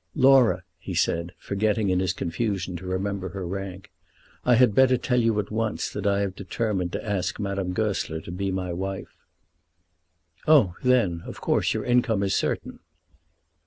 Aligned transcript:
"Laura," 0.15 0.63
he 0.79 0.95
said, 0.95 1.31
forgetting 1.37 1.91
in 1.91 1.99
his 1.99 2.11
confusion 2.11 2.75
to 2.75 2.87
remember 2.87 3.29
her 3.29 3.45
rank, 3.45 3.91
"I 4.43 4.55
had 4.55 4.73
better 4.73 4.97
tell 4.97 5.21
you 5.21 5.37
at 5.39 5.51
once 5.51 5.91
that 5.93 6.07
I 6.07 6.21
have 6.21 6.35
determined 6.35 6.91
to 6.93 7.05
ask 7.07 7.39
Madame 7.39 7.71
Goesler 7.71 8.19
to 8.21 8.31
be 8.31 8.49
my 8.49 8.73
wife." 8.73 9.15
"Oh, 10.47 10.73
then; 10.81 11.21
of 11.27 11.39
course 11.39 11.75
your 11.75 11.85
income 11.85 12.23
is 12.23 12.33
certain." 12.33 12.79